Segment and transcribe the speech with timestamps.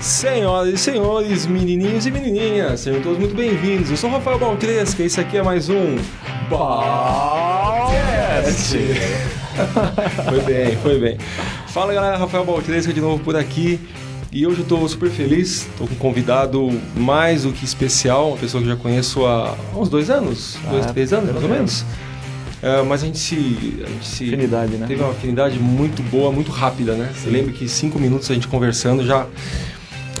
[0.00, 3.90] Senhoras e senhores, menininhos e menininhas, sejam todos muito bem-vindos.
[3.90, 5.98] Eu sou o Rafael Baltresca e esse aqui é mais um
[6.48, 7.68] Balcast.
[10.26, 11.18] foi bem, foi bem.
[11.68, 13.78] Fala galera, Rafael Baltresca de novo por aqui.
[14.32, 18.38] E hoje eu estou super feliz, estou com um convidado mais do que especial, uma
[18.38, 21.50] pessoa que eu já conheço há uns dois anos, ah, dois, três anos mais ou
[21.50, 21.82] menos.
[21.82, 23.34] Uh, mas a gente se.
[23.84, 24.86] A gente se afinidade, né?
[24.86, 27.10] Teve uma afinidade muito boa, muito rápida, né?
[27.14, 27.20] Sim.
[27.20, 29.26] Você lembra que cinco minutos a gente conversando já.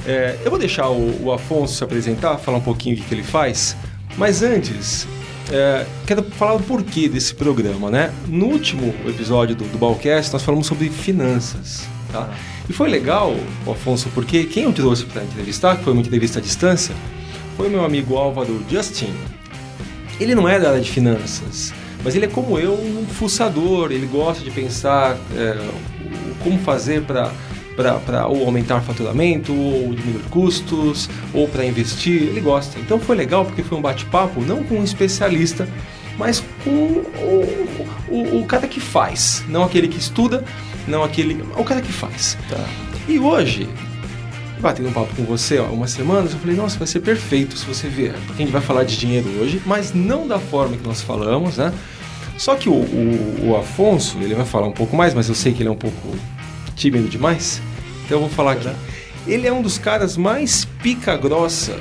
[0.06, 3.22] É, eu vou deixar o, o, Afonso se apresentar, falar um pouquinho o que, ele
[3.22, 3.76] faz.
[4.16, 5.06] Mas antes,
[5.50, 8.12] é, quero falar o porquê desse programa, né?
[8.26, 12.30] No último episódio do, do Balcast, nós falamos sobre finanças, tá?
[12.68, 13.34] E foi legal,
[13.66, 16.94] Afonso, porque quem eu trouxe para entrevistar, que foi uma entrevista à distância,
[17.56, 19.12] foi meu amigo Álvaro Justin.
[20.18, 21.74] Ele não é da área de finanças,
[22.04, 25.58] mas ele é como eu, um fuçador, ele gosta de pensar é,
[26.42, 27.32] como fazer para
[28.04, 32.78] para ou aumentar faturamento, ou diminuir custos, ou para investir, ele gosta.
[32.78, 35.68] Então foi legal porque foi um bate-papo, não com um especialista,
[36.16, 40.44] mas com o, o, o, cara que faz, não aquele que estuda,
[40.86, 41.42] não aquele.
[41.56, 42.36] o cara que faz.
[42.48, 42.62] Tá.
[43.08, 43.68] E hoje,
[44.60, 47.64] batendo um papo com você há umas semanas, eu falei, nossa, vai ser perfeito se
[47.64, 50.86] você vier, porque a gente vai falar de dinheiro hoje, mas não da forma que
[50.86, 51.72] nós falamos, né?
[52.36, 55.52] Só que o, o, o Afonso, ele vai falar um pouco mais, mas eu sei
[55.52, 56.16] que ele é um pouco
[56.74, 57.60] tímido demais,
[58.10, 58.68] então eu vou falar aqui.
[59.24, 61.78] Ele é um dos caras mais pica grossa,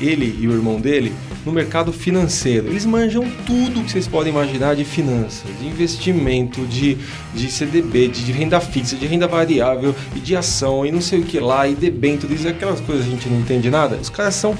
[0.00, 1.12] ele e o irmão dele,
[1.44, 2.68] no mercado financeiro.
[2.68, 6.96] Eles manjam tudo que vocês podem imaginar de finanças, de investimento, de,
[7.34, 11.18] de CDB, de, de renda fixa, de renda variável, e de ação, e não sei
[11.18, 13.96] o que lá, e debêntures, aquelas coisas que a gente não entende nada.
[13.96, 14.56] Os caras são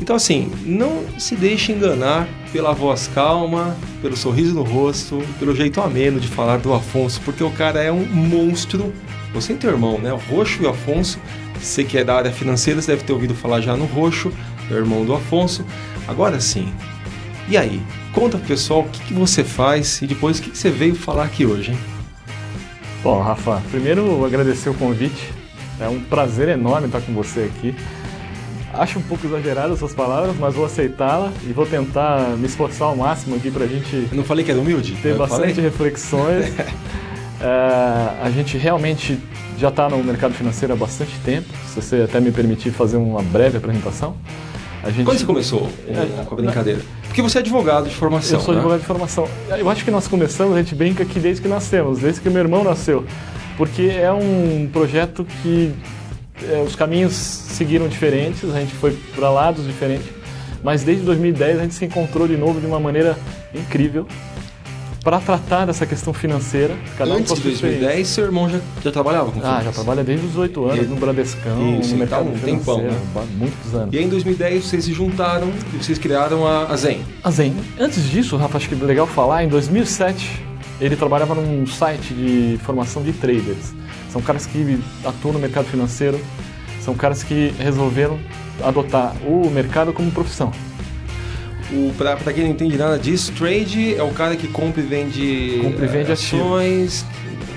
[0.00, 5.80] então, assim, não se deixe enganar pela voz calma, pelo sorriso no rosto, pelo jeito
[5.80, 8.92] ameno de falar do Afonso, porque o cara é um monstro.
[9.34, 10.12] Você tem teu irmão, né?
[10.12, 11.18] O Roxo e o Afonso.
[11.60, 14.32] Você que é da área financeira, você deve ter ouvido falar já no Roxo,
[14.70, 15.64] é o irmão do Afonso.
[16.06, 16.72] Agora sim,
[17.48, 17.82] e aí?
[18.12, 20.94] Conta pro pessoal o que, que você faz e depois o que, que você veio
[20.94, 21.78] falar aqui hoje, hein?
[23.02, 25.32] Bom, Rafa, primeiro agradecer o convite.
[25.80, 27.74] É um prazer enorme estar com você aqui.
[28.78, 32.96] Acho um pouco exagerado essas palavras, mas vou aceitá-la e vou tentar me esforçar ao
[32.96, 34.08] máximo aqui para a gente.
[34.10, 34.92] Eu não falei que era humilde?
[35.02, 35.70] Ter Eu bastante falei?
[35.70, 36.46] reflexões.
[37.40, 39.18] é, a gente realmente
[39.58, 41.48] já está no mercado financeiro há bastante tempo.
[41.66, 44.16] Se você até me permitir fazer uma breve apresentação.
[44.86, 45.04] Gente...
[45.04, 46.80] Quando você começou é, com a brincadeira?
[47.08, 48.38] Porque você é advogado de formação.
[48.38, 48.60] Eu sou né?
[48.60, 49.28] advogado de formação.
[49.58, 52.42] Eu acho que nós começamos, a gente brinca que desde que nascemos, desde que meu
[52.42, 53.04] irmão nasceu.
[53.56, 55.97] Porque é um projeto que é,
[56.66, 60.08] os caminhos seguiram diferentes, a gente foi para lados diferentes,
[60.62, 63.16] mas desde 2010 a gente se encontrou de novo de uma maneira
[63.54, 64.06] incrível
[65.02, 66.76] para tratar dessa questão financeira.
[66.96, 70.26] Cada Antes um de 2010, seu irmão já, já trabalhava com Ah, já trabalha desde
[70.26, 73.00] os 8 anos, e, no Bradescão, isso, no mercado então, um tempão, né?
[73.36, 73.94] muitos anos.
[73.94, 77.00] E aí em 2010 vocês se juntaram e vocês criaram a, a Zen.
[77.22, 77.54] A Zen.
[77.78, 80.44] Antes disso, Rafa, acho que é legal falar, em 2007
[80.80, 83.72] ele trabalhava num site de formação de traders.
[84.10, 86.20] São caras que atuam no mercado financeiro,
[86.80, 88.18] são caras que resolveram
[88.62, 90.52] adotar o mercado como profissão.
[91.98, 95.84] Para quem não entende nada disso, trade é o cara que compra e vende, compra
[95.84, 97.04] e vende ações,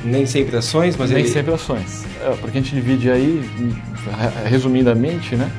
[0.03, 1.29] nem sempre ações, mas nem ele...
[1.29, 2.06] sempre ações.
[2.22, 3.41] É, porque a gente divide aí,
[4.50, 5.50] resumidamente, né,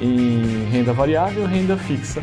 [0.00, 2.20] em renda variável e renda fixa.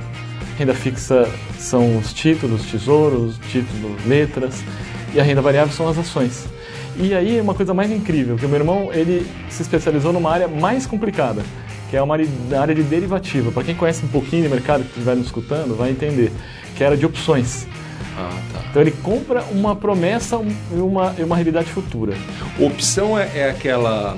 [0.59, 4.61] Renda fixa são os títulos, tesouros, títulos, letras,
[5.13, 6.47] e a renda variável são as ações.
[6.99, 10.47] E aí uma coisa mais incrível, que o meu irmão ele se especializou numa área
[10.47, 11.43] mais complicada,
[11.89, 12.15] que é uma
[12.59, 13.51] área de derivativa.
[13.51, 16.31] Para quem conhece um pouquinho de mercado que estiver nos escutando, vai entender,
[16.75, 17.67] que era de opções.
[18.17, 18.59] Ah, tá.
[18.69, 20.39] Então ele compra uma promessa
[20.75, 22.13] e uma, uma realidade futura.
[22.59, 24.17] Opção é, é aquela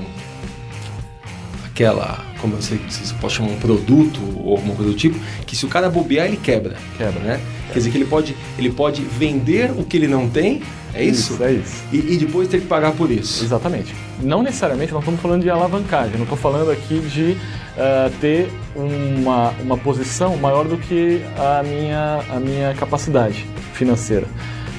[1.79, 5.56] aquela, como eu sei se pode chamar um produto ou alguma coisa do tipo, que
[5.56, 6.75] se o cara bobear, ele quebra.
[6.97, 7.40] Quebra, né?
[7.67, 10.62] Quer dizer que ele pode, ele pode vender o que ele não tem,
[10.94, 11.34] é isso?
[11.34, 11.84] isso é isso.
[11.94, 13.45] E, e, depois ter que pagar por isso.
[13.45, 13.95] Exatamente.
[14.22, 17.38] Não necessariamente, nós estamos falando de alavancagem, não estou falando aqui de
[17.78, 24.28] uh, ter uma, uma posição maior do que a minha, a minha capacidade financeira.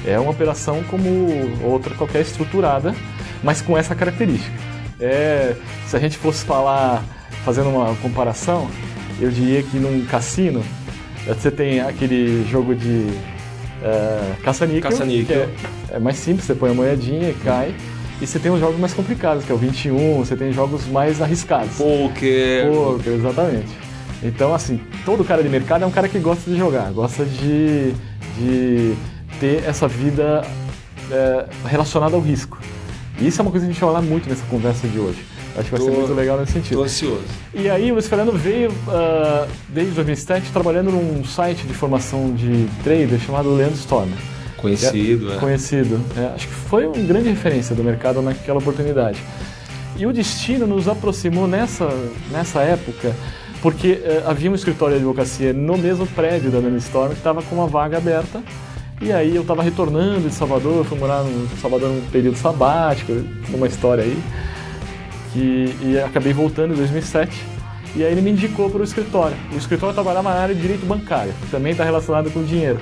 [0.05, 1.09] É uma operação como
[1.63, 2.93] outra qualquer estruturada,
[3.43, 4.70] mas com essa característica.
[5.01, 5.55] É,
[5.87, 7.03] se a gente fosse falar,
[7.43, 8.69] fazendo uma comparação,
[9.19, 10.63] eu diria que num cassino,
[11.27, 13.07] você tem aquele jogo de
[13.81, 15.49] uh, caça-níquel, caça que é,
[15.89, 17.73] é, mais simples, você põe a moedinha e cai.
[18.21, 21.19] E você tem os jogos mais complicados, que é o 21, você tem jogos mais
[21.19, 21.75] arriscados.
[21.75, 22.71] Poker.
[22.71, 23.71] Poker, exatamente.
[24.21, 27.93] Então, assim, todo cara de mercado é um cara que gosta de jogar, gosta de,
[28.37, 28.93] de
[29.39, 30.43] ter essa vida
[31.11, 32.59] é, relacionada ao risco.
[33.27, 35.23] Isso é uma coisa que a gente vai falar muito nessa conversa de hoje.
[35.55, 36.77] Acho que vai ser muito legal nesse sentido.
[36.77, 37.23] Tô ansioso.
[37.53, 42.67] E aí o Luiz Fernando veio, uh, desde 2007, trabalhando num site de formação de
[42.83, 44.17] trader chamado Leandro Stormer.
[44.57, 45.37] Conhecido, é.
[45.37, 45.99] Conhecido.
[46.15, 49.19] É, acho que foi uma grande referência do mercado naquela oportunidade.
[49.97, 51.89] E o destino nos aproximou nessa,
[52.31, 53.13] nessa época,
[53.61, 57.41] porque uh, havia um escritório de advocacia no mesmo prédio da Leandro Stormer que estava
[57.41, 58.41] com uma vaga aberta.
[59.01, 63.11] E aí eu estava retornando de Salvador, fui morar no Salvador num período sabático,
[63.49, 64.21] uma história aí.
[65.33, 67.35] Que, e acabei voltando em 2007.
[67.95, 69.35] E aí ele me indicou para o escritório.
[69.51, 72.79] O escritório trabalhava na área de direito bancário, que também está relacionado com dinheiro.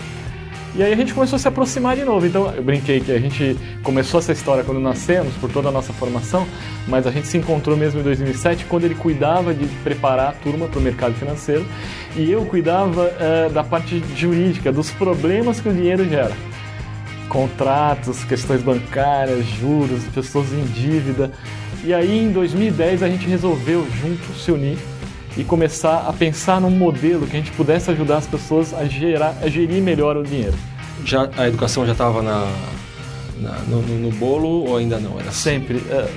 [0.75, 2.25] E aí a gente começou a se aproximar de novo.
[2.25, 5.91] Então eu brinquei que a gente começou essa história quando nascemos, por toda a nossa
[5.91, 6.47] formação,
[6.87, 10.67] mas a gente se encontrou mesmo em 2007, quando ele cuidava de preparar a turma
[10.67, 11.65] para o mercado financeiro
[12.15, 16.35] e eu cuidava uh, da parte jurídica, dos problemas que o dinheiro gera.
[17.27, 21.31] Contratos, questões bancárias, juros, pessoas em dívida.
[21.83, 24.77] E aí em 2010 a gente resolveu juntos se unir
[25.37, 29.35] e começar a pensar num modelo que a gente pudesse ajudar as pessoas a, gerar,
[29.41, 30.55] a gerir melhor o dinheiro.
[31.05, 32.51] Já, a educação já estava na,
[33.39, 35.19] na no, no, bolo ou ainda não?
[35.19, 35.77] Era Sempre.
[35.77, 36.09] Uh,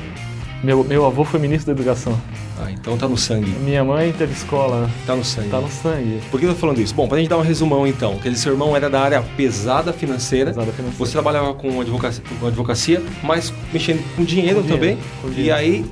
[0.62, 2.18] meu, meu avô foi ministro da educação.
[2.60, 3.50] Ah, então tá no sangue.
[3.60, 4.88] Minha mãe teve escola.
[5.06, 5.48] Tá no sangue.
[5.48, 6.20] Tá no sangue.
[6.30, 6.94] Por que eu tô falando isso?
[6.94, 8.16] Bom, pra gente dar um resumão então.
[8.18, 10.50] Quer dizer, seu irmão era da área pesada financeira.
[10.50, 10.98] Pesada financeira.
[10.98, 14.96] Você trabalhava com advocacia, com advocacia mas mexendo com dinheiro, Com também.
[14.96, 15.56] dinheiro, com E dinheiro.
[15.56, 15.84] aí,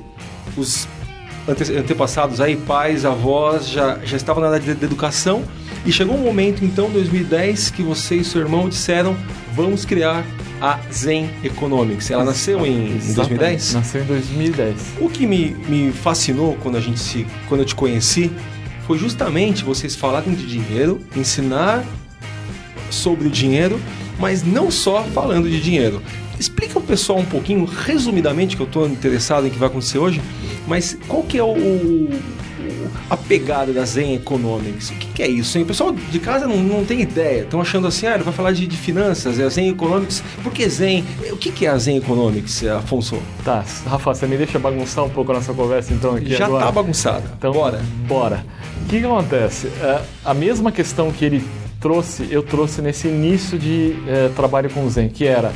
[0.55, 0.87] os
[1.47, 5.43] ante- antepassados aí, pais, avós, já, já estavam na área de, de educação.
[5.85, 9.15] E chegou um momento, então, 2010, que você e seu irmão disseram:
[9.55, 10.23] vamos criar
[10.61, 12.11] a Zen Economics.
[12.11, 13.15] Ela nasceu em, em Exatamente.
[13.15, 13.73] 2010?
[13.73, 14.75] Nasceu em 2010.
[14.99, 18.31] O que me, me fascinou quando a gente se, quando eu te conheci
[18.85, 21.83] foi justamente vocês falarem de dinheiro, ensinar
[22.89, 23.79] sobre o dinheiro,
[24.19, 26.01] mas não só falando de dinheiro.
[26.41, 30.19] Explica o pessoal um pouquinho, resumidamente, que eu estou interessado em que vai acontecer hoje,
[30.67, 32.09] mas qual que é o, o-
[33.11, 34.89] a pegada da Zen Economics?
[34.89, 35.55] O que, que é isso?
[35.57, 35.63] Hein?
[35.63, 38.53] O pessoal de casa não, não tem ideia, estão achando assim, ah, ele vai falar
[38.53, 40.23] de, de finanças, é a Zen Economics.
[40.41, 41.05] Por que Zen?
[41.31, 43.19] O que, que é a Zen Economics, Afonso?
[43.45, 46.65] Tá, Rafa, você me deixa bagunçar um pouco a nossa conversa então aqui Já agora?
[46.65, 47.23] tá bagunçada.
[47.37, 47.81] Então, Bora.
[48.07, 48.43] Bora.
[48.83, 49.67] O que, que acontece?
[49.79, 51.43] É, a mesma questão que ele
[51.79, 55.51] trouxe, eu trouxe nesse início de é, trabalho com o Zen, que era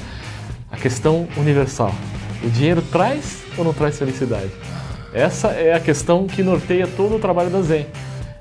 [0.75, 1.95] a questão universal.
[2.43, 4.51] O dinheiro traz ou não traz felicidade?
[5.13, 7.87] Essa é a questão que norteia todo o trabalho da Zen.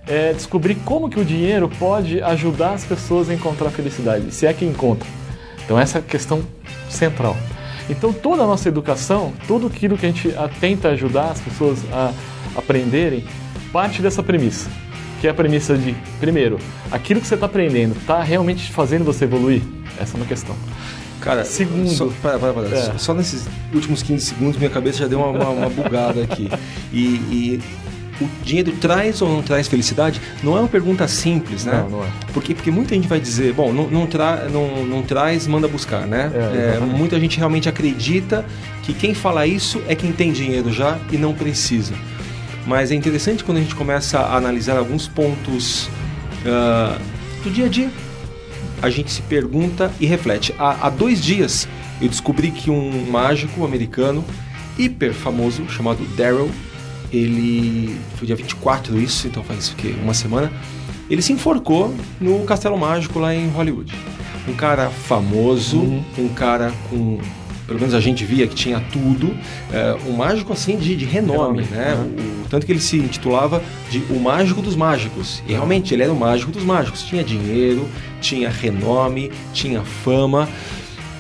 [0.06, 4.52] É descobrir como que o dinheiro pode ajudar as pessoas a encontrar felicidade, se é
[4.52, 5.08] que encontra.
[5.64, 6.42] Então essa é a questão
[6.90, 7.36] central.
[7.88, 12.12] Então toda a nossa educação, tudo aquilo que a gente tenta ajudar as pessoas a
[12.56, 13.24] aprenderem,
[13.72, 14.68] parte dessa premissa.
[15.20, 16.58] Que é a premissa de, primeiro,
[16.90, 19.62] aquilo que você está aprendendo está realmente fazendo você evoluir?
[19.98, 20.56] Essa é uma questão.
[21.20, 21.88] Cara, Segundo.
[21.88, 22.68] Só, para, para, para.
[22.68, 22.92] É.
[22.98, 26.50] Só, nesses últimos 15 segundos minha cabeça já deu uma, uma- uma bugada aqui.
[26.92, 27.60] E, e
[28.20, 30.20] o dinheiro traz ou não traz felicidade?
[30.42, 31.80] Não é uma pergunta simples, né?
[31.82, 32.08] Não, não é.
[32.32, 36.06] Porque, porque muita gente vai dizer, bom, não, não, tra, não, não traz, manda buscar,
[36.06, 36.30] né?
[36.34, 36.96] É, exatamente.
[36.98, 38.44] muita gente realmente acredita
[38.82, 41.94] que quem fala isso é quem tem dinheiro já e não precisa.
[42.66, 45.88] Mas é interessante quando a gente começa a analisar alguns pontos
[46.46, 46.96] ah,
[47.42, 47.90] do dia a dia
[48.84, 50.54] a gente se pergunta e reflete.
[50.58, 51.66] Há, há dois dias
[52.02, 54.22] eu descobri que um mágico americano
[54.78, 56.50] hiper famoso chamado Daryl,
[57.10, 59.94] ele foi dia 24 isso, então faz o quê?
[60.02, 60.52] Uma semana.
[61.08, 63.94] Ele se enforcou no Castelo Mágico lá em Hollywood.
[64.46, 65.80] Um cara famoso,
[66.18, 67.18] um cara com
[67.66, 69.34] pelo menos a gente via que tinha tudo,
[69.72, 71.94] é, um mágico assim de, de renome, Renome, né?
[71.94, 72.42] uhum.
[72.44, 75.42] O- tanto que ele se intitulava de o mágico dos mágicos.
[75.48, 77.02] E realmente ele era o mágico dos mágicos.
[77.02, 77.88] Tinha dinheiro,
[78.20, 80.48] tinha renome, tinha fama.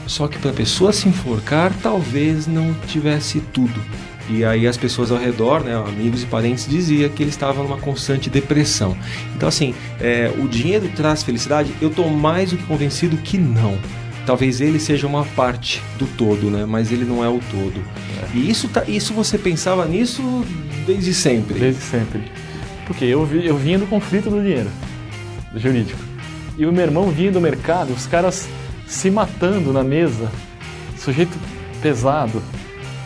[0.06, 3.80] Só que para a pessoa se enforcar, talvez não tivesse tudo.
[4.28, 7.76] E aí as pessoas ao redor, né, amigos e parentes, diziam que ele estava numa
[7.78, 8.96] constante depressão.
[9.36, 11.74] Então assim, é, o dinheiro traz felicidade?
[11.80, 13.78] Eu estou mais do que convencido que não.
[14.26, 16.64] Talvez ele seja uma parte do todo, né?
[16.66, 17.84] Mas ele não é o todo.
[18.32, 20.22] E isso, tá, isso você pensava nisso
[20.86, 21.58] desde sempre.
[21.58, 22.22] Desde sempre.
[22.86, 24.70] Porque eu, vi, eu vinha do conflito do dinheiro,
[25.52, 25.98] do jurídico.
[26.56, 28.48] E o meu irmão vinha do mercado, os caras
[28.86, 30.30] se matando na mesa,
[30.96, 31.36] sujeito
[31.82, 32.42] pesado,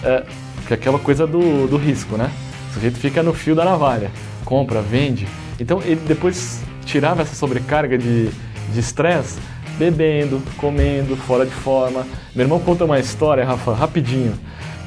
[0.04, 0.24] é,
[0.66, 2.30] que é aquela coisa do, do risco, né?
[2.70, 4.10] O sujeito fica no fio da navalha,
[4.44, 5.26] compra, vende.
[5.58, 8.30] Então ele depois tirava essa sobrecarga de
[8.72, 9.38] de estresse,
[9.78, 12.06] bebendo, comendo, fora de forma.
[12.34, 14.34] Meu irmão conta uma história, Rafa, rapidinho,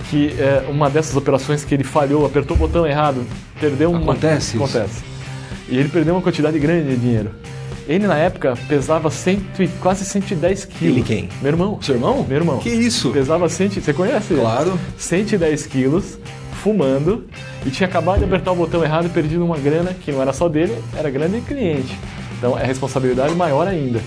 [0.09, 3.25] que é uma dessas operações que ele falhou, apertou o botão errado,
[3.59, 4.01] perdeu uma...
[4.01, 4.63] Acontece isso?
[4.63, 5.03] Acontece.
[5.69, 7.31] E ele perdeu uma quantidade grande de dinheiro.
[7.87, 10.97] Ele, na época, pesava cento e, quase 110 quilos.
[10.97, 11.29] Ele quem?
[11.41, 11.79] Meu irmão.
[11.81, 12.25] Seu irmão?
[12.27, 12.59] Meu irmão.
[12.59, 13.09] Que isso?
[13.09, 13.69] Pesava 100...
[13.69, 14.41] Você conhece ele?
[14.41, 14.79] Claro.
[14.97, 16.17] 110 quilos,
[16.61, 17.25] fumando
[17.65, 20.31] e tinha acabado de apertar o botão errado e perdido uma grana que não era
[20.31, 21.97] só dele, era grana de cliente.
[22.37, 23.99] Então é responsabilidade maior ainda.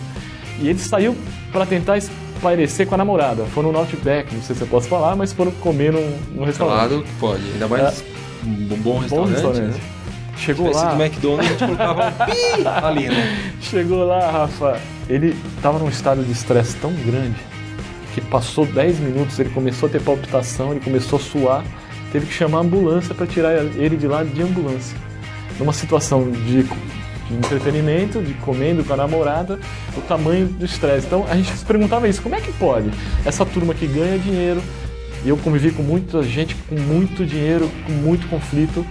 [0.60, 1.16] E ele saiu
[1.52, 3.44] para tentar espairecer com a namorada.
[3.46, 6.88] Foram no Outback, não sei se eu posso falar, mas foram comer num, num restaurante.
[6.88, 8.04] Claro que pode, ainda mais é,
[8.46, 9.10] um bom restaurante.
[9.10, 9.74] Bom restaurante.
[9.74, 9.80] Né?
[10.36, 10.94] Chegou lá.
[10.94, 13.52] do McDonald's, colocava um pi ali, né?
[13.62, 14.80] Chegou lá, Rafa.
[15.08, 17.36] Ele estava num estado de estresse tão grande
[18.14, 21.64] que passou 10 minutos, ele começou a ter palpitação, ele começou a suar,
[22.12, 24.96] teve que chamar a ambulância para tirar ele de lá de ambulância.
[25.58, 26.64] Numa situação de,
[27.28, 29.58] de entretenimento, de comendo com a namorada,
[29.96, 31.06] o tamanho do estresse.
[31.06, 32.90] Então a gente se perguntava isso: como é que pode
[33.24, 34.62] essa turma que ganha dinheiro,
[35.24, 38.84] e eu convivi com muita gente com muito dinheiro, com muito conflito,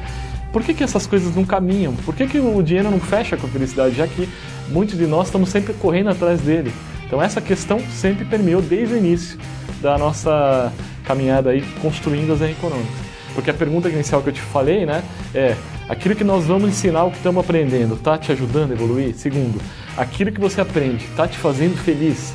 [0.51, 1.95] por que, que essas coisas não caminham?
[1.95, 4.29] Por que, que o dinheiro não fecha com a felicidade, já que
[4.69, 6.71] muitos de nós estamos sempre correndo atrás dele?
[7.05, 9.37] Então essa questão sempre permeou desde o início
[9.81, 10.71] da nossa
[11.03, 12.93] caminhada aí construindo as econômicas.
[13.33, 15.55] Porque a pergunta inicial que eu te falei, né, é
[15.87, 19.15] aquilo que nós vamos ensinar, o que estamos aprendendo, está te ajudando a evoluir?
[19.15, 19.61] Segundo,
[19.97, 22.33] aquilo que você aprende está te fazendo feliz?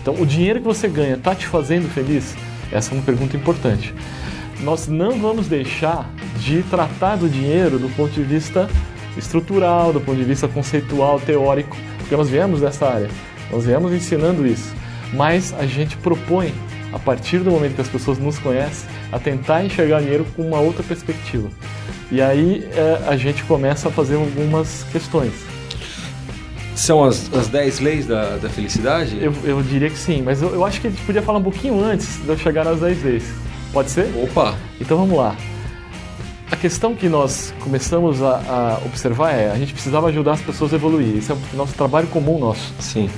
[0.00, 2.34] Então, o dinheiro que você ganha está te fazendo feliz?
[2.72, 3.94] Essa é uma pergunta importante
[4.62, 8.68] nós não vamos deixar de tratar do dinheiro do ponto de vista
[9.16, 13.08] estrutural, do ponto de vista conceitual, teórico, porque nós viemos dessa área,
[13.50, 14.74] nós viemos ensinando isso.
[15.12, 16.54] Mas a gente propõe,
[16.92, 20.60] a partir do momento que as pessoas nos conhecem, a tentar enxergar dinheiro com uma
[20.60, 21.48] outra perspectiva.
[22.10, 25.32] E aí é, a gente começa a fazer algumas questões.
[26.74, 29.18] São as, as 10 leis da, da felicidade?
[29.22, 31.42] Eu, eu diria que sim, mas eu, eu acho que a gente podia falar um
[31.42, 33.24] pouquinho antes de eu chegar nas 10 leis.
[33.72, 34.10] Pode ser?
[34.16, 34.56] Opa!
[34.80, 35.36] Então vamos lá.
[36.50, 40.72] A questão que nós começamos a, a, observar é a gente precisava ajudar as pessoas
[40.72, 41.18] a evoluir.
[41.18, 42.74] Esse é o nosso trabalho comum nosso.
[42.80, 43.08] Sim.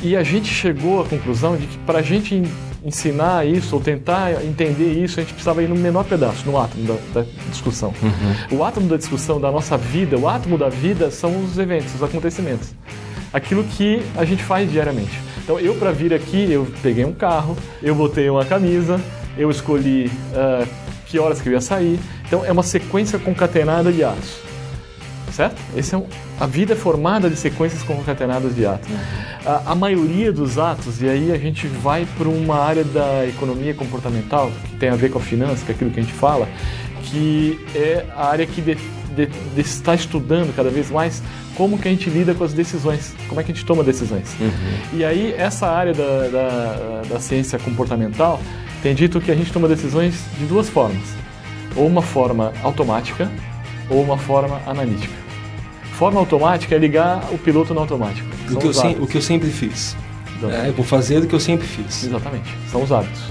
[0.00, 2.42] E a gente chegou à conclusão de que para a gente
[2.86, 6.84] ensinar isso ou tentar entender isso, a gente precisava ir no menor pedaço, no átomo
[6.84, 7.92] da, da discussão.
[8.00, 8.58] Uhum.
[8.58, 12.02] O átomo da discussão da nossa vida, o átomo da vida são os eventos, os
[12.02, 12.72] acontecimentos.
[13.32, 15.20] Aquilo que a gente faz diariamente.
[15.42, 19.00] Então eu para vir aqui, eu peguei um carro, eu botei uma camisa,
[19.36, 20.66] eu escolhi uh,
[21.06, 21.98] que horas que eu ia sair.
[22.24, 24.45] Então é uma sequência concatenada de atos.
[25.36, 25.60] Certo?
[25.76, 26.06] Esse é um,
[26.40, 28.88] a vida é formada de sequências concatenadas de atos.
[29.44, 33.74] A, a maioria dos atos, e aí a gente vai para uma área da economia
[33.74, 36.48] comportamental, que tem a ver com a finança, que é aquilo que a gente fala,
[37.02, 38.76] que é a área que de,
[39.14, 41.22] de, de está estudando cada vez mais
[41.54, 44.34] como que a gente lida com as decisões, como é que a gente toma decisões.
[44.40, 44.98] Uhum.
[44.98, 48.40] E aí essa área da, da, da ciência comportamental
[48.82, 51.04] tem dito que a gente toma decisões de duas formas:
[51.76, 53.30] ou uma forma automática
[53.90, 55.25] ou uma forma analítica.
[55.96, 58.28] Forma automática é ligar o piloto no automático.
[58.50, 59.96] O que, eu o que eu sempre fiz.
[60.42, 62.04] É, eu vou fazer o que eu sempre fiz.
[62.04, 62.54] Exatamente.
[62.70, 63.22] São os hábitos.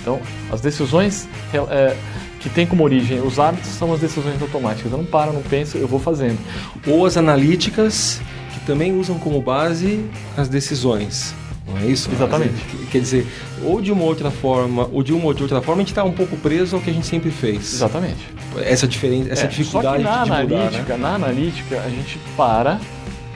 [0.00, 1.96] Então, as decisões é,
[2.40, 4.90] que têm como origem os hábitos são as decisões automáticas.
[4.90, 6.38] Eu não paro, não penso, eu vou fazendo.
[6.84, 8.20] Ou as analíticas,
[8.54, 10.04] que também usam como base
[10.36, 11.32] as decisões.
[11.64, 12.10] Não é isso?
[12.12, 12.54] Exatamente.
[12.90, 13.26] Quer dizer,
[13.62, 16.02] ou de uma outra forma, ou de uma ou de outra forma, a gente está
[16.02, 17.72] um pouco preso ao que a gente sempre fez.
[17.72, 18.39] Exatamente.
[18.58, 20.98] Essa diferença, essa é, dificuldade só que na de analítica, mudar, né?
[20.98, 22.80] na analítica, a gente para,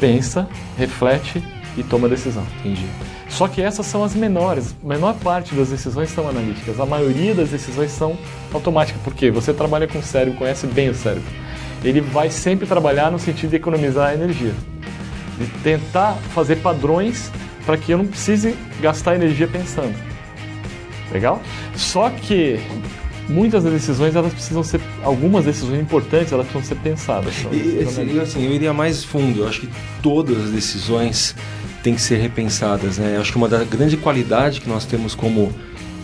[0.00, 1.42] pensa, reflete
[1.76, 2.44] e toma decisão.
[2.60, 2.86] Entendi.
[3.28, 4.74] Só que essas são as menores.
[4.84, 6.78] A menor parte das decisões são analíticas.
[6.78, 8.16] A maioria das decisões são
[8.52, 9.00] automáticas.
[9.02, 11.28] Porque você trabalha com o cérebro, conhece bem o cérebro.
[11.82, 14.54] Ele vai sempre trabalhar no sentido de economizar energia.
[15.38, 17.30] De tentar fazer padrões
[17.66, 19.94] para que eu não precise gastar energia pensando.
[21.10, 21.40] Legal?
[21.74, 22.60] Só que
[23.28, 27.34] muitas das decisões elas precisam ser algumas decisões importantes elas precisam ser pensadas.
[27.52, 29.40] E, assim, assim, eu iria mais fundo.
[29.40, 29.68] Eu acho que
[30.02, 31.34] todas as decisões
[31.82, 33.16] têm que ser repensadas né?
[33.16, 35.52] Eu acho que uma da grande qualidade que nós temos como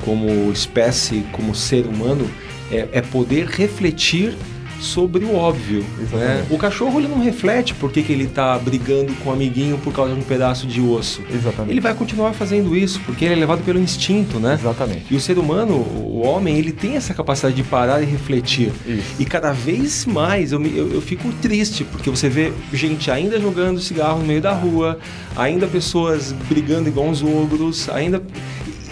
[0.04, 2.28] como espécie como ser humano
[2.70, 4.34] é, é poder refletir
[4.80, 5.84] sobre o óbvio.
[6.12, 6.44] Né?
[6.50, 9.92] O cachorro ele não reflete por que, que ele está brigando com o amiguinho por
[9.92, 11.22] causa de um pedaço de osso.
[11.32, 11.72] Exatamente.
[11.72, 14.54] Ele vai continuar fazendo isso porque ele é levado pelo instinto, né?
[14.54, 15.04] Exatamente.
[15.10, 18.72] E o ser humano, o homem, ele tem essa capacidade de parar e refletir.
[18.86, 19.16] Isso.
[19.18, 23.80] E cada vez mais eu, eu, eu fico triste porque você vê gente ainda jogando
[23.80, 24.98] cigarro no meio da rua,
[25.36, 28.22] ainda pessoas brigando igual uns ogros, ainda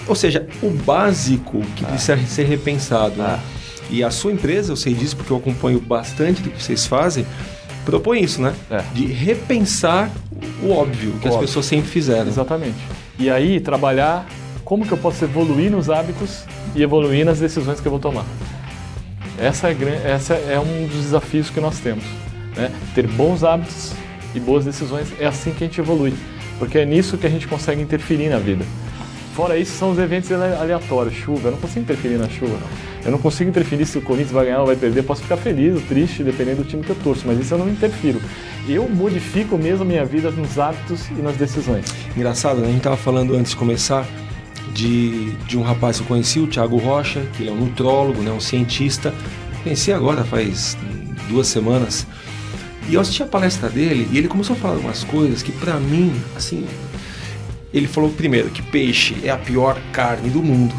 [0.07, 1.89] ou seja, o básico que ah.
[1.89, 3.17] precisa ser repensado.
[3.17, 3.25] Né?
[3.27, 3.37] Ah.
[3.37, 3.58] Né?
[3.91, 7.27] E a sua empresa, eu sei disso porque eu acompanho bastante do que vocês fazem,
[7.85, 8.55] propõe isso, né?
[8.71, 8.83] É.
[8.93, 10.11] De repensar
[10.63, 11.47] o óbvio que o as óbvio.
[11.47, 12.29] pessoas sempre fizeram.
[12.29, 12.77] Exatamente.
[13.19, 14.27] E aí trabalhar
[14.65, 18.27] como que eu posso evoluir nos hábitos e evoluir nas decisões que eu vou tomar.
[19.39, 22.05] Essa é, essa é um dos desafios que nós temos.
[22.57, 22.71] Né?
[22.95, 23.93] Ter bons hábitos
[24.35, 26.13] e boas decisões é assim que a gente evolui,
[26.59, 28.65] porque é nisso que a gente consegue interferir na vida.
[29.39, 31.47] Fora isso, são os eventos aleatórios, chuva.
[31.47, 32.59] Eu não consigo interferir na chuva.
[33.05, 35.05] Eu não consigo interferir se o Corinthians vai ganhar ou vai perder.
[35.05, 37.69] Posso ficar feliz ou triste, dependendo do time que eu torço, mas isso eu não
[37.69, 38.21] interfiro.
[38.69, 41.87] Eu modifico mesmo a minha vida nos hábitos e nas decisões.
[42.17, 42.65] Engraçado, né?
[42.65, 44.05] A gente estava falando antes de começar
[44.75, 48.21] de, de um rapaz que eu conheci, o Thiago Rocha, que ele é um nutrólogo,
[48.21, 48.33] né?
[48.33, 49.15] um cientista.
[49.63, 50.77] Conheci agora faz
[51.29, 52.09] duas semanas.
[52.89, 55.75] E eu assisti a palestra dele e ele começou a falar umas coisas que para
[55.75, 56.67] mim, assim,
[57.73, 60.75] ele falou primeiro que peixe é a pior carne do mundo.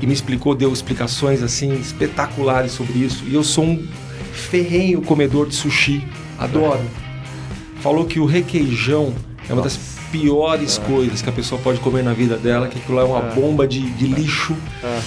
[0.00, 3.24] E me explicou, deu explicações assim espetaculares sobre isso.
[3.26, 3.86] E eu sou um
[4.32, 6.04] ferrenho comedor de sushi,
[6.38, 6.82] adoro.
[7.80, 9.12] Falou que o requeijão
[9.48, 9.76] é uma das
[10.12, 10.86] piores é.
[10.86, 13.34] coisas que a pessoa pode comer na vida dela, que aquilo é uma é.
[13.34, 14.56] bomba de, de lixo.
[14.82, 15.00] É.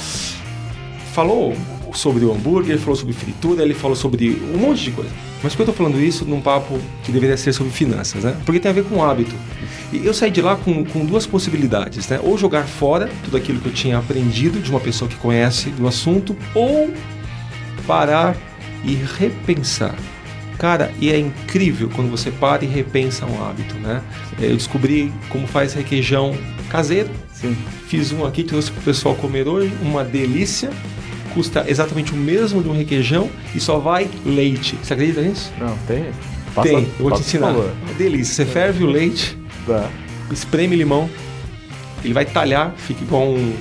[1.14, 1.56] Falou
[1.98, 5.12] sobre o hambúrguer, ele falou sobre fritura, ele falou sobre um monte de coisa.
[5.44, 8.36] Mas por que eu estou falando isso num papo que deveria ser sobre finanças, né?
[8.46, 9.36] Porque tem a ver com hábito.
[9.92, 12.20] E eu saí de lá com, com duas possibilidades, né?
[12.24, 15.88] Ou jogar fora tudo aquilo que eu tinha aprendido de uma pessoa que conhece do
[15.88, 16.92] assunto, ou
[17.86, 18.36] parar
[18.84, 19.96] e repensar.
[20.58, 24.02] Cara, e é incrível quando você para e repensa um hábito, né?
[24.40, 26.36] Eu descobri como faz requeijão
[26.68, 27.10] caseiro.
[27.32, 27.56] Sim.
[27.88, 30.72] Fiz um aqui, trouxe para o pessoal comer hoje, uma delícia
[31.38, 34.76] custa exatamente o mesmo de um requeijão e só vai leite.
[34.82, 35.54] Você acredita nisso?
[35.60, 36.08] Não, tem.
[36.56, 37.54] Passa, tem, eu vou te ensinar.
[37.54, 38.44] É delícia.
[38.44, 39.88] Você ferve o leite, tá.
[40.32, 41.08] espreme limão,
[42.04, 43.54] ele vai talhar, fica igual um.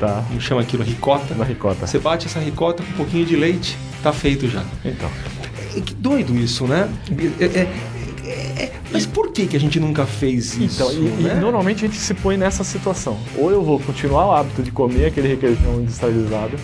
[0.00, 0.24] Tá.
[0.26, 0.82] Como chama aquilo?
[0.82, 1.34] Ricota.
[1.34, 1.86] Uma ricota.
[1.86, 4.64] Você bate essa ricota com um pouquinho de leite, tá feito já.
[4.82, 5.10] Então.
[5.76, 6.88] É, que doido isso, né?
[7.38, 7.68] É, é,
[8.24, 10.82] é, é mas por que, que a gente nunca fez isso?
[10.82, 11.34] Então, e, né?
[11.36, 13.18] e, normalmente a gente se põe nessa situação.
[13.36, 16.56] Ou eu vou continuar o hábito de comer aquele requeijão industrializado,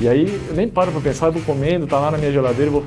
[0.00, 2.70] e aí eu nem paro para pensar, eu vou comendo, tá lá na minha geladeira,
[2.70, 2.84] vou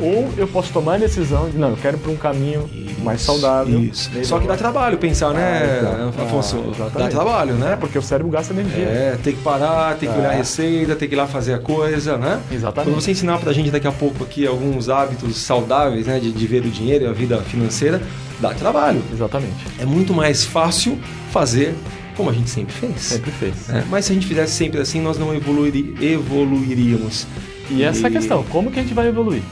[0.00, 3.00] ou eu posso tomar a decisão de, não, eu quero ir para um caminho isso,
[3.02, 3.78] mais saudável.
[3.80, 4.10] Isso.
[4.24, 6.64] Só que dá trabalho pensar, né, ah, então, Afonso?
[6.80, 7.74] Ah, dá trabalho, né?
[7.74, 8.84] É, porque o cérebro gasta energia.
[8.84, 10.18] É, tem que parar, tem que é.
[10.18, 12.40] olhar a receita, tem que ir lá fazer a coisa, né?
[12.50, 12.90] Exatamente.
[12.90, 16.32] Quando você ensinar para a gente daqui a pouco aqui alguns hábitos saudáveis, né, de,
[16.32, 18.00] de ver o dinheiro e a vida financeira,
[18.40, 19.02] dá trabalho.
[19.12, 19.66] Exatamente.
[19.78, 20.98] É muito mais fácil
[21.30, 21.74] fazer
[22.16, 23.00] como a gente sempre fez.
[23.00, 23.70] Sempre fez.
[23.70, 27.26] É, mas se a gente fizesse sempre assim, nós não evoluiri, evoluiríamos.
[27.70, 29.42] E essa é a questão, como que a gente vai evoluir?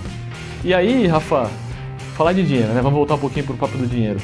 [0.63, 1.51] E aí, Rafa,
[2.17, 2.83] falar de dinheiro, né?
[2.83, 4.21] Vamos voltar um pouquinho para o papo do dinheiro.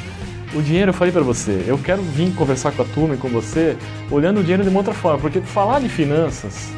[0.55, 3.29] O dinheiro, eu falei para você, eu quero vir conversar com a turma e com
[3.29, 3.77] você
[4.11, 6.71] olhando o dinheiro de uma outra forma, porque falar de finanças,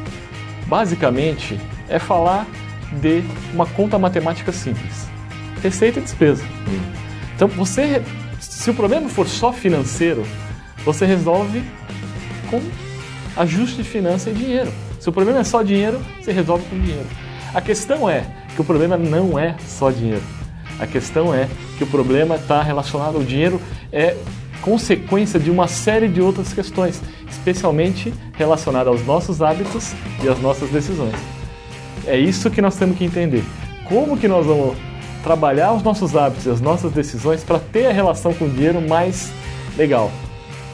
[0.65, 2.47] basicamente, é falar
[3.01, 5.07] de uma conta matemática simples:
[5.61, 6.43] receita e despesa.
[7.35, 8.01] Então, você,
[8.39, 10.25] se o problema for só financeiro,
[10.85, 11.63] você resolve
[12.49, 12.61] com
[13.35, 14.71] ajuste de finança e dinheiro.
[14.99, 17.07] Se o problema é só dinheiro, você resolve com dinheiro.
[17.53, 20.23] A questão é que o problema não é só dinheiro.
[20.79, 23.61] A questão é que o problema está relacionado ao dinheiro,
[23.91, 24.15] é
[24.61, 30.69] consequência de uma série de outras questões, especialmente relacionada aos nossos hábitos e às nossas
[30.69, 31.15] decisões.
[32.05, 33.43] É isso que nós temos que entender.
[33.87, 34.77] Como que nós vamos
[35.23, 38.81] trabalhar os nossos hábitos e as nossas decisões para ter a relação com o dinheiro
[38.81, 39.31] mais
[39.77, 40.11] legal,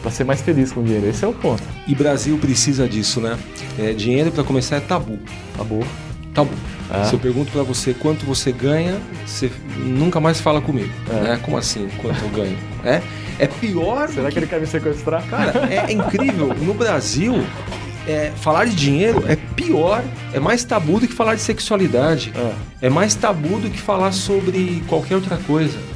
[0.05, 1.07] para ser mais feliz com o dinheiro.
[1.07, 1.63] Esse é o ponto.
[1.87, 3.39] E Brasil precisa disso, né?
[3.79, 5.17] É, dinheiro para começar é tabu.
[5.57, 5.83] Tabu.
[6.31, 6.53] Tabu.
[6.93, 7.05] É.
[7.05, 10.93] Se eu pergunto para você quanto você ganha, você nunca mais fala comigo.
[11.09, 11.13] É.
[11.23, 11.39] Né?
[11.41, 12.55] Como assim, quanto eu ganho?
[12.83, 13.01] É,
[13.39, 14.07] é pior.
[14.09, 14.33] Será que...
[14.33, 15.25] que ele quer me sequestrar?
[15.27, 16.53] Cara, é, é incrível.
[16.53, 17.43] No Brasil,
[18.07, 22.31] é, falar de dinheiro é pior, é mais tabu do que falar de sexualidade.
[22.79, 22.85] É.
[22.85, 25.94] é mais tabu do que falar sobre qualquer outra coisa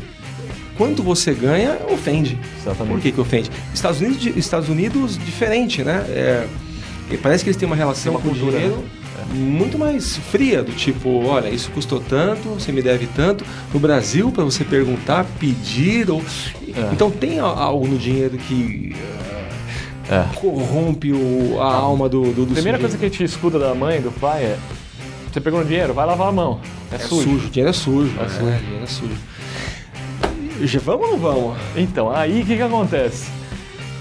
[0.80, 2.40] quanto você ganha, ofende.
[2.58, 2.94] Exatamente.
[2.94, 3.52] Por que, que ofende?
[3.74, 6.06] Estados Unidos, Estados Unidos diferente, né?
[6.08, 6.48] É,
[7.22, 9.36] parece que eles têm uma relação uma com o dinheiro né?
[9.36, 13.44] muito mais fria, do tipo, olha, isso custou tanto, você me deve tanto.
[13.74, 16.24] No Brasil, para você perguntar, pedir, ou...
[16.70, 16.94] É.
[16.94, 18.96] então tem algo no dinheiro que
[20.10, 20.26] é.
[20.36, 22.80] corrompe o, a alma do, do, do Primeira sujeito.
[22.80, 24.58] coisa que a gente escuta da mãe, do pai é
[25.30, 26.60] você pegou no dinheiro, vai lavar a mão.
[26.92, 27.24] É, é sujo.
[27.24, 27.50] sujo.
[27.50, 28.20] Dinheiro é sujo.
[28.20, 28.40] É, sujo.
[28.40, 29.18] dinheiro é sujo.
[30.84, 31.58] Vamos ou não vamos?
[31.76, 33.32] Então, aí o que, que acontece?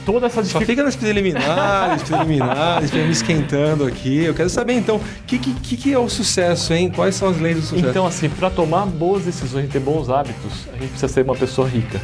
[0.04, 0.60] Toda essa dific...
[0.60, 4.24] Só fica nas preliminares, preliminares, me esquentando aqui.
[4.24, 6.90] Eu quero saber então, o que, que, que é o sucesso, hein?
[6.90, 7.88] Quais são as leis do sucesso?
[7.88, 11.34] Então, assim, para tomar boas decisões e ter bons hábitos, a gente precisa ser uma
[11.34, 12.00] pessoa rica.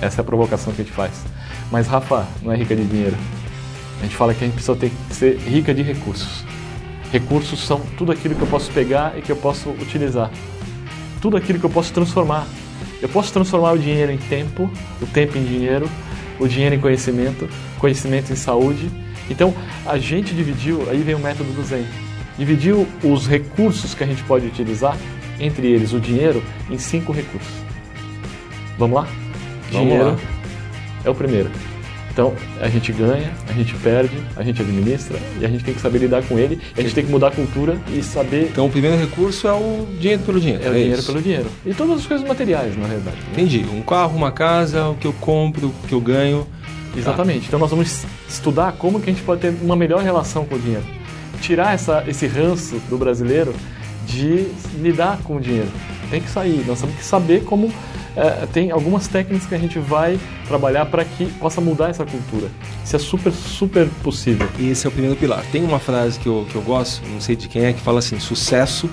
[0.00, 1.12] Essa é a provocação que a gente faz.
[1.70, 3.16] Mas, Rafa, não é rica de dinheiro.
[4.00, 6.44] A gente fala que a gente precisa ter que ser rica de recursos.
[7.12, 10.30] Recursos são tudo aquilo que eu posso pegar e que eu posso utilizar.
[11.20, 12.46] Tudo aquilo que eu posso transformar.
[13.00, 15.88] Eu posso transformar o dinheiro em tempo, o tempo em dinheiro,
[16.38, 18.90] o dinheiro em conhecimento, conhecimento em saúde.
[19.28, 19.54] Então,
[19.84, 21.86] a gente dividiu, aí vem o método do Zen,
[22.38, 24.96] dividiu os recursos que a gente pode utilizar,
[25.38, 27.52] entre eles o dinheiro, em cinco recursos.
[28.78, 29.08] Vamos lá?
[29.70, 30.18] Vamos dinheiro lá.
[31.04, 31.50] é o primeiro.
[32.16, 35.80] Então, a gente ganha, a gente perde, a gente administra e a gente tem que
[35.82, 36.58] saber lidar com ele.
[36.74, 38.48] a gente tem que mudar a cultura e saber.
[38.50, 40.62] Então, o primeiro recurso é o dinheiro pelo dinheiro.
[40.62, 41.06] É, é o dinheiro isso.
[41.06, 41.46] pelo dinheiro.
[41.66, 43.18] E todas as coisas materiais, na realidade.
[43.18, 43.22] Né?
[43.32, 43.66] Entendi.
[43.70, 46.46] Um carro, uma casa, o que eu compro, o que eu ganho.
[46.96, 47.40] Exatamente.
[47.40, 47.46] Tá.
[47.48, 50.58] Então, nós vamos estudar como que a gente pode ter uma melhor relação com o
[50.58, 50.84] dinheiro.
[51.42, 53.54] Tirar essa, esse ranço do brasileiro
[54.06, 54.46] de
[54.80, 55.68] lidar com o dinheiro.
[56.10, 56.64] Tem que sair.
[56.66, 57.72] Nós temos que saber como
[58.16, 62.48] é, tem algumas técnicas que a gente vai trabalhar para que possa mudar essa cultura.
[62.82, 64.48] Isso é super, super possível.
[64.58, 65.44] E esse é o primeiro pilar.
[65.52, 67.98] Tem uma frase que eu, que eu gosto, não sei de quem é, que fala
[67.98, 68.88] assim: sucesso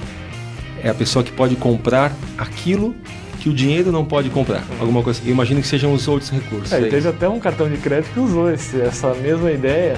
[0.84, 2.93] é a pessoa que pode comprar aquilo
[3.39, 4.63] que o dinheiro não pode comprar.
[4.80, 5.21] Alguma coisa.
[5.26, 6.73] Eu imagino que sejam os outros recursos.
[6.73, 9.97] É, é teve até um cartão de crédito que usou esse, essa mesma ideia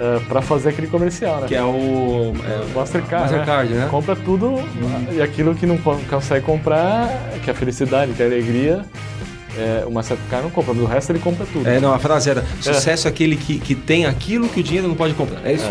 [0.00, 1.48] uh, é, para fazer aquele comercial, né?
[1.48, 3.80] Que é o é, Mastercard, Mastercard né?
[3.80, 3.88] né?
[3.90, 5.06] Compra tudo hum.
[5.12, 7.08] e aquilo que não consegue comprar,
[7.44, 8.84] que é a felicidade, que é a alegria,
[9.56, 11.68] é, o Mastercard não compra, mas o resto ele compra tudo.
[11.68, 14.88] É, não, a frase era: sucesso é, aquele que, que tem aquilo que o dinheiro
[14.88, 15.44] não pode comprar.
[15.44, 15.66] É isso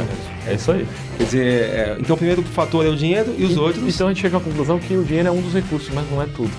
[0.46, 0.52] é.
[0.52, 0.88] É isso aí.
[1.18, 3.96] Quer dizer, é, então o primeiro fator é o dinheiro e os e, outros.
[3.96, 6.22] Então a gente chega à conclusão que o dinheiro é um dos recursos, mas não
[6.22, 6.52] é tudo.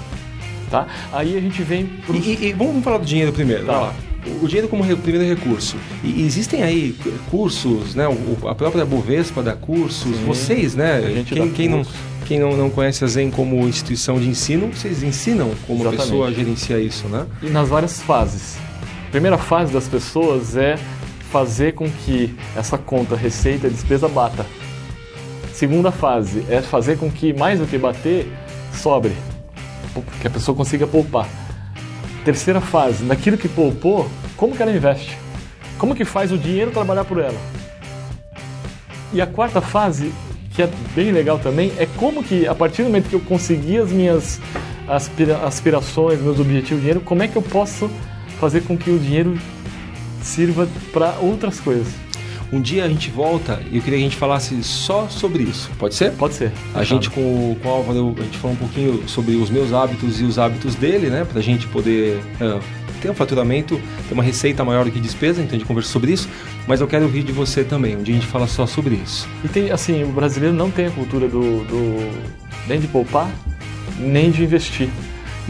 [0.70, 0.86] Tá?
[1.12, 1.86] Aí a gente vem.
[1.86, 2.24] Pros...
[2.24, 3.66] E, e, e, vamos falar do dinheiro primeiro.
[3.66, 3.92] Tá
[4.42, 5.76] o dinheiro como primeiro recurso.
[6.04, 6.96] E existem aí
[7.30, 8.04] cursos, né?
[8.48, 11.24] a própria Bovespa dá cursos, Sim, vocês, né?
[11.26, 11.86] quem, quem não,
[12.26, 16.02] quem não, não conhece a Zen como instituição de ensino, vocês ensinam como Exatamente.
[16.02, 17.26] pessoa a gerenciar isso, né?
[17.42, 18.56] E nas várias fases.
[19.08, 20.78] A primeira fase das pessoas é
[21.30, 24.44] fazer com que essa conta receita despesa bata.
[25.52, 28.30] Segunda fase é fazer com que mais do que bater,
[28.72, 29.12] sobre.
[30.20, 31.28] Que a pessoa consiga poupar.
[32.24, 35.16] Terceira fase, naquilo que poupou, como que ela investe?
[35.78, 37.38] Como que faz o dinheiro trabalhar por ela?
[39.12, 40.12] E a quarta fase,
[40.54, 43.78] que é bem legal também, é como que a partir do momento que eu conseguir
[43.78, 44.38] as minhas
[44.86, 47.90] aspira aspirações, meus objetivos, dinheiro, como é que eu posso
[48.38, 49.38] fazer com que o dinheiro
[50.22, 51.88] sirva para outras coisas?
[52.52, 55.70] Um dia a gente volta e eu queria que a gente falasse só sobre isso.
[55.78, 56.12] Pode ser?
[56.12, 56.52] Pode ser.
[56.74, 60.20] A gente com, com o Álvaro, a gente falou um pouquinho sobre os meus hábitos
[60.20, 61.24] e os hábitos dele, né?
[61.24, 62.60] Pra gente poder uh,
[63.00, 66.12] ter um faturamento, ter uma receita maior do que despesa, então a gente conversa sobre
[66.12, 66.28] isso.
[66.66, 67.96] Mas eu quero ouvir de você também.
[67.96, 69.28] Um dia a gente fala só sobre isso.
[69.44, 72.10] E tem, assim, o brasileiro não tem a cultura do, do
[72.66, 73.30] nem de poupar,
[73.98, 74.88] nem de investir.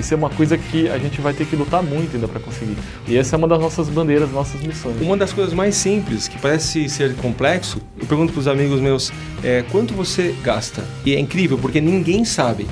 [0.01, 2.77] Isso é uma coisa que a gente vai ter que lutar muito ainda para conseguir.
[3.07, 5.01] E essa é uma das nossas bandeiras, nossas missões.
[5.01, 9.13] Uma das coisas mais simples, que parece ser complexo, eu pergunto para os amigos meus,
[9.45, 10.83] é quanto você gasta?
[11.05, 12.67] E é incrível, porque ninguém sabe.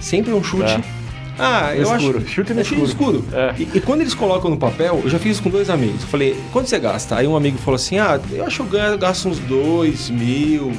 [0.00, 0.72] Sempre é um chute.
[0.72, 0.82] É.
[1.38, 2.18] Ah, no eu escuro.
[2.18, 2.28] acho.
[2.28, 2.84] Chute no é escuro.
[2.84, 3.24] escuro.
[3.32, 3.54] É.
[3.58, 6.02] E, e, quando eles colocam no papel, eu já fiz isso com dois amigos.
[6.02, 7.16] Eu falei, quanto você gasta?
[7.16, 10.72] Aí um amigo falou assim: ah, eu acho que eu gasto uns dois mil,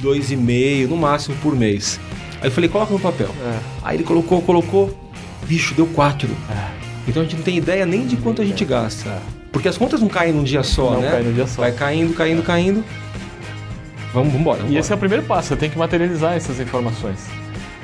[0.00, 2.00] dois e meio, no máximo por mês.
[2.40, 3.28] Aí eu falei, coloca no papel.
[3.44, 3.58] É.
[3.82, 4.90] Aí ele colocou, colocou,
[5.46, 6.28] bicho, deu quatro.
[6.50, 6.82] É.
[7.08, 9.08] Então a gente não tem ideia nem de quanto a gente gasta.
[9.08, 9.18] É.
[9.50, 11.06] Porque as contas não caem num dia só, não né?
[11.06, 11.62] Não cai num dia só.
[11.62, 12.84] Vai caindo, caindo, caindo.
[14.12, 14.62] Vamos, vamos embora.
[14.68, 17.26] E esse é o primeiro passo, você tem que materializar essas informações.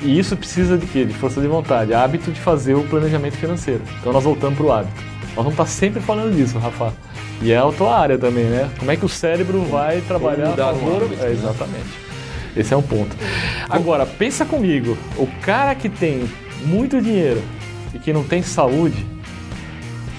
[0.01, 1.05] E isso precisa de quê?
[1.05, 3.81] De força de vontade, hábito de fazer o planejamento financeiro.
[3.99, 5.03] Então nós voltamos para o hábito.
[5.35, 6.93] Nós vamos estar sempre falando disso, Rafa.
[7.41, 8.69] E é a tua área também, né?
[8.77, 11.03] Como é que o cérebro vai trabalhar a favor?
[11.03, 11.31] Hábito, é, né?
[11.31, 12.09] exatamente.
[12.55, 13.15] Esse é um ponto.
[13.69, 16.23] Agora, pensa comigo, o cara que tem
[16.65, 17.41] muito dinheiro
[17.93, 19.05] e que não tem saúde,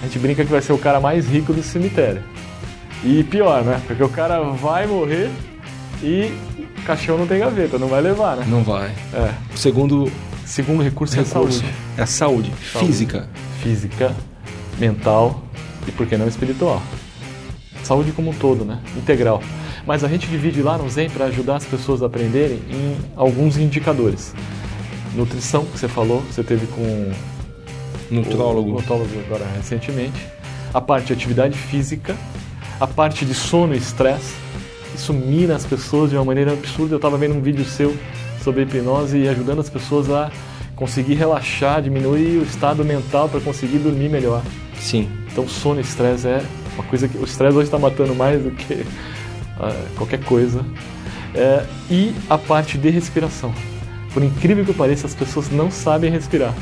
[0.03, 2.22] a gente brinca que vai ser o cara mais rico do cemitério.
[3.05, 3.81] E pior, né?
[3.87, 5.31] Porque o cara vai morrer
[6.03, 8.46] e o caixão não tem gaveta, não vai levar, né?
[8.48, 8.90] Não vai.
[9.12, 9.33] É.
[9.55, 10.11] O segundo,
[10.44, 11.64] segundo recurso, recurso é a saúde.
[11.96, 12.87] É a saúde, saúde.
[12.87, 13.29] física.
[13.62, 14.14] Física,
[14.79, 15.42] mental
[15.87, 16.83] e, por que não, espiritual.
[17.83, 18.79] Saúde como um todo, né?
[18.96, 19.42] Integral.
[19.87, 23.57] Mas a gente divide lá no Zen para ajudar as pessoas a aprenderem em alguns
[23.57, 24.35] indicadores.
[25.14, 27.12] Nutrição, que você falou, você teve com
[28.11, 28.70] nutrólogo.
[28.70, 30.27] O nutrólogo agora recentemente.
[30.73, 32.16] A parte de atividade física,
[32.79, 34.35] a parte de sono e estresse.
[34.94, 36.94] Isso mina as pessoas de uma maneira absurda.
[36.94, 37.96] Eu estava vendo um vídeo seu
[38.42, 40.31] sobre hipnose e ajudando as pessoas a
[40.77, 44.42] conseguir relaxar, diminuir o estado mental para conseguir dormir melhor.
[44.79, 45.09] Sim.
[45.31, 46.42] Então, sono e estresse é
[46.75, 48.87] uma coisa que o estresse hoje está matando mais do que
[49.96, 50.64] qualquer coisa.
[51.35, 53.53] É, e a parte de respiração.
[54.12, 56.55] Por incrível que pareça, as pessoas não sabem respirar.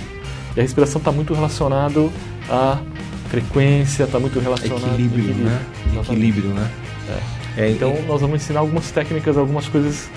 [0.56, 2.12] E a respiração está muito relacionado
[2.48, 2.80] à
[3.28, 5.60] frequência, está muito relacionado equilíbrio, equilíbrio, né?
[6.00, 6.70] Equilíbrio, né?
[7.08, 7.38] É.
[7.64, 10.08] É, então nós vamos ensinar algumas técnicas, algumas coisas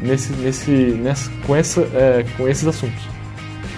[0.00, 3.02] nesse, nesse, nessa, com, essa, é, com esses assuntos.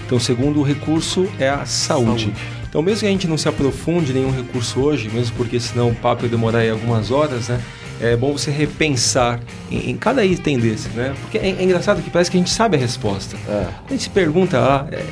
[0.05, 2.23] Então, o segundo recurso é a saúde.
[2.23, 2.33] saúde.
[2.69, 5.89] Então, mesmo que a gente não se aprofunde em nenhum recurso hoje, mesmo porque senão
[5.89, 7.59] o papo ia demorar aí algumas horas, né?
[8.01, 9.39] É bom você repensar
[9.71, 11.15] em, em cada item desse, né?
[11.21, 13.35] Porque é, é, engraçado que parece que a gente sabe a resposta.
[13.47, 13.67] É.
[13.87, 15.03] A gente se pergunta é,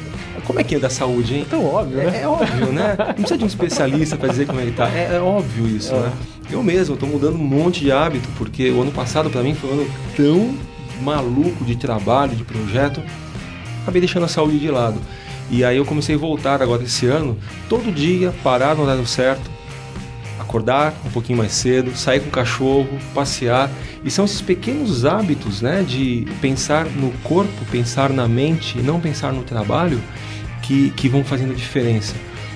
[0.45, 1.45] como é que é da saúde, hein?
[1.49, 2.21] Tão óbvio, É, né?
[2.21, 2.95] é óbvio, né?
[2.97, 4.87] Não precisa de um especialista para dizer como é que tá.
[4.89, 5.99] É, é óbvio isso, É.
[5.99, 6.11] né?
[6.51, 9.69] Eu mesmo estou mudando um monte de hábito, porque o ano passado para mim foi
[9.69, 10.55] um ano tão
[11.01, 13.01] maluco de trabalho, de projeto,
[13.81, 14.99] acabei deixando a saúde de lado.
[15.49, 19.49] E aí eu comecei a voltar agora esse ano, todo dia, parar no horário certo,
[20.55, 23.69] acordar um pouquinho mais cedo, sair com o cachorro, passear.
[24.03, 28.99] E são esses pequenos hábitos, né, de pensar no corpo, pensar na mente e não
[28.99, 30.01] pensar no trabalho
[30.61, 32.15] que, que vão fazendo a diferença.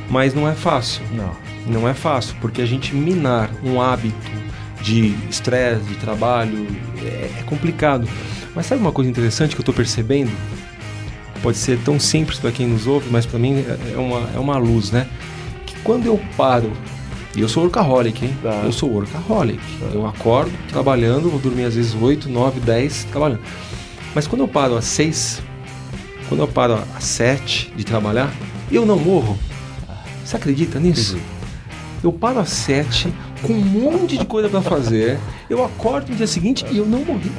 [0.10, 1.04] Mas não é fácil.
[1.12, 1.36] Não.
[1.68, 4.32] Não é fácil, porque a gente minar um hábito
[4.82, 6.68] de estresse, de trabalho,
[7.04, 8.08] é, é complicado.
[8.56, 10.32] Mas sabe uma coisa interessante que eu estou percebendo?
[11.44, 14.58] Pode ser tão simples para quem nos ouve, mas para mim é uma, é uma
[14.58, 15.08] luz, né?
[15.66, 16.72] Que quando eu paro,
[17.36, 18.36] e eu sou workaholic, hein?
[18.42, 18.62] Tá.
[18.64, 19.60] Eu sou workaholic.
[19.94, 23.42] Eu acordo trabalhando, vou dormir às vezes 8, 9, 10 trabalhando.
[24.16, 25.42] Mas quando eu paro às 6,
[26.28, 28.32] quando eu paro às 7 de trabalhar,
[28.72, 29.38] eu não morro.
[30.26, 31.18] Você acredita nisso?
[32.04, 35.20] Eu paro às 7 com um monte de coisa para fazer.
[35.50, 37.32] Eu acordo no dia seguinte e eu não morri.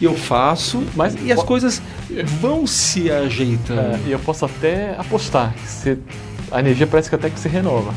[0.00, 1.80] E eu faço, Mas- e as coisas
[2.40, 3.80] vão se ajeitando.
[3.80, 5.98] É, e eu posso até apostar que você,
[6.50, 7.92] a energia parece que até que se renova,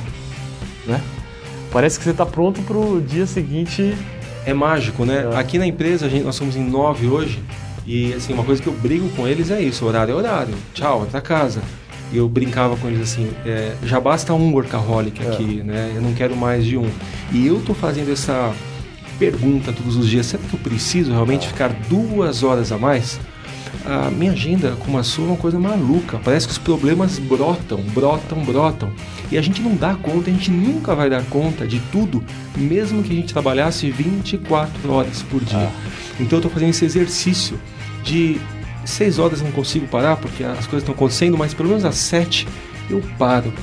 [0.88, 1.02] né?
[1.72, 3.96] Parece que você está pronto para o dia seguinte.
[4.46, 5.30] É mágico, né?
[5.34, 5.38] É.
[5.38, 7.44] Aqui na empresa, a gente, nós somos em nove hoje,
[7.86, 10.54] e assim, uma coisa que eu brigo com eles é isso, horário é horário.
[10.74, 11.62] Tchau, vai pra casa.
[12.12, 15.28] E eu brincava com eles assim, é, já basta um workaholic É.
[15.28, 15.92] aqui, né?
[15.94, 16.90] Eu não quero mais de um.
[17.34, 18.54] E eu tô fazendo essa
[19.20, 23.20] pergunta todos os dias, será que eu preciso realmente ficar duas horas a mais?
[23.86, 26.20] A minha agenda com a sua é uma coisa maluca.
[26.24, 28.92] Parece que os problemas brotam, brotam, brotam.
[29.32, 32.24] E a gente não dá conta, a gente nunca vai dar conta de tudo,
[32.56, 35.70] mesmo que a gente trabalhasse 24 horas por dia.
[36.20, 37.60] Então eu estou fazendo esse exercício
[38.04, 38.40] de
[38.86, 41.96] 6 horas eu não consigo parar porque as coisas estão acontecendo, mas pelo menos às
[41.96, 42.48] 7
[42.90, 43.54] eu paro.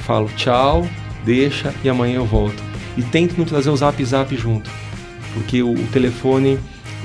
[0.00, 0.86] Falo tchau,
[1.24, 2.62] deixa e amanhã eu volto.
[2.96, 4.70] E tento não trazer o zap zap junto.
[5.32, 6.58] Porque o, o telefone,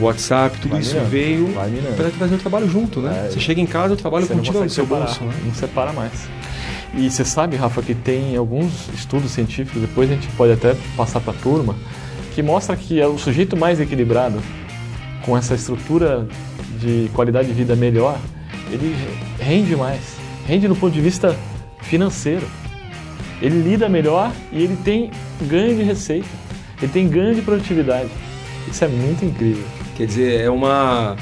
[0.05, 1.53] WhatsApp, tudo Vai isso mirando, veio
[1.95, 3.25] para trazer o trabalho junto, né?
[3.25, 3.31] É.
[3.31, 5.33] Você chega em casa, o trabalho você continua no seu separar, bolso, né?
[5.45, 6.29] Não separa mais.
[6.93, 11.19] E você sabe, Rafa, que tem alguns estudos científicos, depois a gente pode até passar
[11.19, 11.75] para a turma,
[12.33, 14.41] que mostra que é o sujeito mais equilibrado,
[15.23, 16.27] com essa estrutura
[16.79, 18.17] de qualidade de vida melhor,
[18.71, 18.95] ele
[19.39, 20.17] rende mais.
[20.47, 21.35] Rende no ponto de vista
[21.81, 22.47] financeiro.
[23.41, 26.27] Ele lida melhor e ele tem ganho de receita.
[26.81, 28.09] Ele tem ganho de produtividade.
[28.67, 29.63] Isso é muito incrível.
[29.99, 31.17] Quer dizer, é uma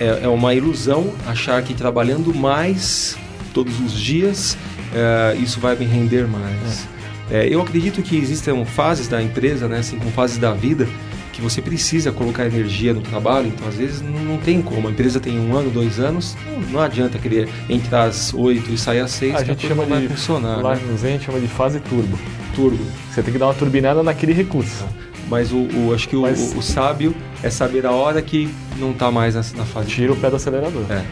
[0.00, 3.16] é, é uma ilusão achar que trabalhando mais
[3.52, 4.56] todos os dias
[4.94, 6.88] é, isso vai me render mais.
[7.30, 10.88] É, eu acredito que existem fases da empresa, né, assim como fases da vida,
[11.34, 13.48] que você precisa colocar energia no trabalho.
[13.48, 14.88] Então, às vezes não, não tem como.
[14.88, 18.78] A empresa tem um ano, dois anos, não, não adianta querer entrar às oito e
[18.78, 19.34] sair às seis.
[19.34, 20.62] A gente coisa chama não vai de funcionar.
[20.62, 20.80] lá né?
[20.94, 22.18] a gente chama de fase turbo.
[22.54, 22.82] Turbo.
[23.12, 24.86] Você tem que dar uma turbinada naquele recurso.
[25.28, 28.48] Mas o, o- acho que Mas- o, o sábio é saber a hora que
[28.78, 29.88] não está mais na, na fase.
[29.88, 30.84] Tira o pé do acelerador.
[30.90, 31.04] É.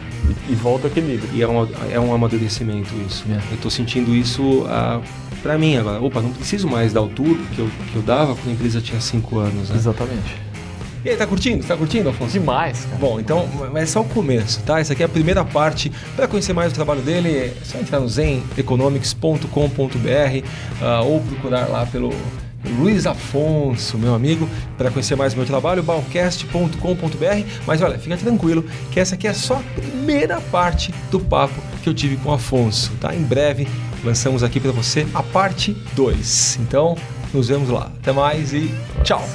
[0.49, 1.29] E, e volta ao equilíbrio.
[1.33, 3.25] E é um, é um amadurecimento isso.
[3.29, 3.53] É.
[3.53, 5.01] Eu tô sentindo isso ah,
[5.41, 6.01] pra mim agora.
[6.01, 8.81] Opa, não preciso mais dar o turbo que eu, que eu dava quando a empresa
[8.81, 9.69] tinha 5 anos.
[9.69, 9.75] Né?
[9.75, 10.47] Exatamente.
[11.05, 11.63] E aí, tá curtindo?
[11.63, 12.33] Tá curtindo, Afonso?
[12.33, 12.97] Demais, cara.
[12.97, 14.79] Bom, então, mas é só o começo, tá?
[14.79, 15.89] Essa aqui é a primeira parte.
[16.15, 19.47] Para conhecer mais o trabalho dele, é só entrar no zeneconomics.com.br
[20.81, 22.11] ah, ou procurar lá pelo
[22.67, 27.49] Luiz Afonso, meu amigo, para conhecer mais o meu trabalho, balcast.com.br.
[27.65, 31.89] Mas olha, fica tranquilo que essa aqui é só a primeira parte do papo que
[31.89, 33.15] eu tive com o Afonso, tá?
[33.15, 33.67] Em breve
[34.03, 36.59] lançamos aqui para você a parte 2.
[36.61, 36.97] Então,
[37.33, 37.91] nos vemos lá.
[38.01, 38.71] Até mais e
[39.03, 39.27] tchau!